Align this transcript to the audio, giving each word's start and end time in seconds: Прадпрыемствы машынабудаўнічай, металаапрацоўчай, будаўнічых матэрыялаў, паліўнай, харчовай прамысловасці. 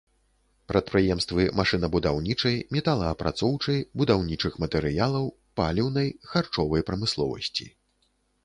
Прадпрыемствы 0.69 1.43
машынабудаўнічай, 1.59 2.57
металаапрацоўчай, 2.77 3.79
будаўнічых 4.03 4.53
матэрыялаў, 4.65 5.25
паліўнай, 5.63 6.09
харчовай 6.33 6.81
прамысловасці. 6.89 7.65